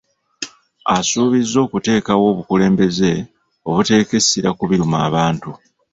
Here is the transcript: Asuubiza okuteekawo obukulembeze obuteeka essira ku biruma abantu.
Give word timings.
Asuubiza 0.95 1.57
okuteekawo 1.65 2.23
obukulembeze 2.31 3.11
obuteeka 3.67 4.13
essira 4.19 4.49
ku 4.57 4.63
biruma 4.69 4.97
abantu. 5.07 5.51